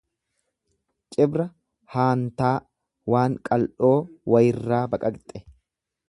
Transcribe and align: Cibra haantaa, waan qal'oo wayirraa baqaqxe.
Cibra 1.15 1.43
haantaa, 1.97 2.55
waan 3.15 3.35
qal'oo 3.49 3.93
wayirraa 4.35 4.81
baqaqxe. 4.95 5.43